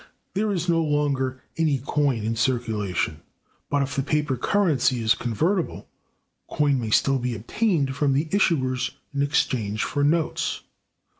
There 0.33 0.51
is 0.51 0.67
no 0.67 0.81
longer 0.81 1.43
any 1.57 1.77
coin 1.77 2.23
in 2.23 2.35
circulation; 2.35 3.21
but, 3.69 3.83
if 3.83 3.95
the 3.95 4.01
paper 4.01 4.35
currency 4.35 4.99
is 4.99 5.13
convertible, 5.13 5.87
coin 6.49 6.79
may 6.81 6.89
still 6.89 7.19
be 7.19 7.35
obtained 7.35 7.95
from 7.95 8.13
the 8.13 8.25
issuers 8.31 8.93
in 9.13 9.21
exchange 9.21 9.83
for 9.83 10.03
notes. 10.03 10.63